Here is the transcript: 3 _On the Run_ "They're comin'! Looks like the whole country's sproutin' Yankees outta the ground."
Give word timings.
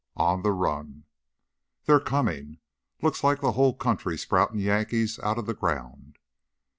3 0.17 0.25
_On 0.25 0.41
the 0.41 0.51
Run_ 0.51 0.85
"They're 1.85 1.99
comin'! 1.99 2.57
Looks 3.03 3.23
like 3.23 3.39
the 3.39 3.51
whole 3.51 3.75
country's 3.75 4.23
sproutin' 4.23 4.57
Yankees 4.57 5.19
outta 5.21 5.43
the 5.43 5.53
ground." 5.53 6.17